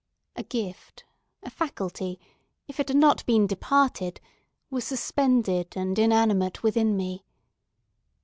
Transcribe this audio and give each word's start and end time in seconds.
A 0.35 0.41
gift, 0.41 1.03
a 1.43 1.51
faculty, 1.51 2.19
if 2.67 2.79
it 2.79 2.87
had 2.87 2.97
not 2.97 3.23
been 3.27 3.45
departed, 3.45 4.19
was 4.71 4.83
suspended 4.83 5.77
and 5.77 5.99
inanimate 5.99 6.63
within 6.63 6.97
me. 6.97 7.23